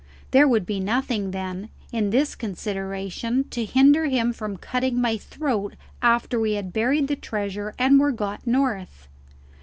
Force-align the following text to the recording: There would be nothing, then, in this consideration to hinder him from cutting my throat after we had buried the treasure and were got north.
There 0.31 0.47
would 0.47 0.65
be 0.65 0.79
nothing, 0.79 1.29
then, 1.29 1.69
in 1.91 2.09
this 2.09 2.33
consideration 2.33 3.47
to 3.49 3.63
hinder 3.65 4.05
him 4.07 4.33
from 4.33 4.57
cutting 4.57 4.99
my 4.99 5.15
throat 5.15 5.75
after 6.01 6.39
we 6.39 6.53
had 6.53 6.73
buried 6.73 7.07
the 7.07 7.15
treasure 7.15 7.75
and 7.77 7.99
were 7.99 8.11
got 8.11 8.47
north. 8.47 9.07